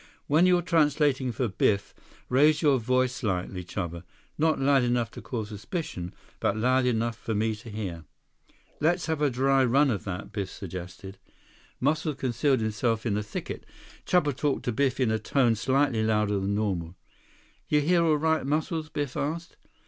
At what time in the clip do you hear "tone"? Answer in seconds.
15.19-15.53